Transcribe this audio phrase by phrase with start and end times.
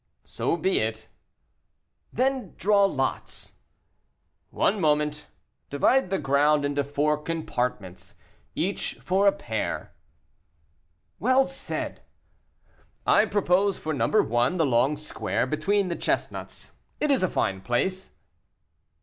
[0.25, 1.09] "So be it."
[2.11, 3.57] "Then draw lots."
[4.49, 5.27] "One moment!
[5.69, 8.15] divide the ground into four compartments,
[8.55, 9.93] each for a pair."
[11.19, 12.01] "Well said."
[13.05, 17.61] "I propose for number one, the long square between the chestnuts; it is a fine
[17.61, 18.13] place."